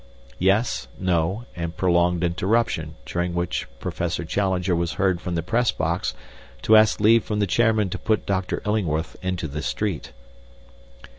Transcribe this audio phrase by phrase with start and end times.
[0.39, 6.15] ('Yes,' 'No,' and prolonged interruption, during which Professor Challenger was heard from the Press box
[6.63, 8.63] to ask leave from the chairman to put Dr.
[8.65, 10.11] Illingworth into the street.)